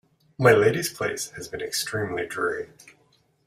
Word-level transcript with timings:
My 0.39 0.51
Lady's 0.51 0.91
place 0.91 1.29
has 1.35 1.47
been 1.47 1.61
extremely 1.61 2.25
dreary. 2.25 2.71